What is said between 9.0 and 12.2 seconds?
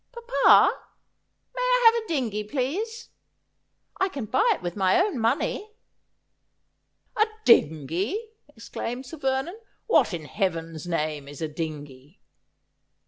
Sir Vernon. 'What in Heaven's name is a dingey